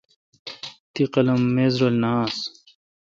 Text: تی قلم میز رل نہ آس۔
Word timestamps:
تی 0.93 1.03
قلم 1.13 1.41
میز 1.55 1.73
رل 1.81 1.95
نہ 2.01 2.11
آس۔ 2.23 2.35